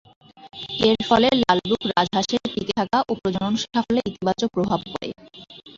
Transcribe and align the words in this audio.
এর 0.87 0.99
ফলে 1.09 1.27
লালবুক 1.41 1.81
রাজহাঁসের 1.91 2.41
টিকে 2.45 2.73
থাকা 2.79 2.97
ও 3.01 3.21
প্রজনন 3.21 3.53
সাফল্যে 3.63 4.01
ইতিবাচক 4.09 4.49
প্রভাব 4.55 4.79
পড়ে। 4.87 5.09